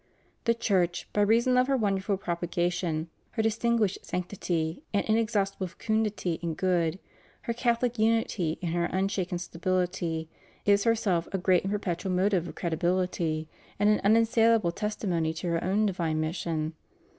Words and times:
The 0.45 0.55
Church, 0.55 1.07
by 1.13 1.21
reason 1.21 1.57
of 1.57 1.67
her 1.67 1.77
wonderful 1.77 2.17
propagation, 2.17 3.11
her 3.33 3.43
distinguished 3.43 4.03
sanctity, 4.03 4.81
and 4.91 5.05
inexhaustible 5.05 5.67
fecundity 5.67 6.39
in 6.41 6.55
good, 6.55 6.97
her 7.41 7.53
Catholic 7.53 7.99
unity, 7.99 8.57
and 8.63 8.73
her 8.73 8.85
unshaken 8.85 9.37
stability, 9.37 10.27
is 10.65 10.85
herself 10.85 11.27
a 11.33 11.37
great 11.37 11.65
and 11.65 11.71
perpetual 11.71 12.11
motive 12.11 12.47
of 12.47 12.55
credibility, 12.55 13.47
and 13.77 13.91
an 13.91 14.01
unassailable 14.03 14.71
testi 14.71 15.07
mony 15.07 15.33
to 15.35 15.47
her 15.49 15.63
own 15.63 15.85
divine 15.85 16.19
mission." 16.19 16.73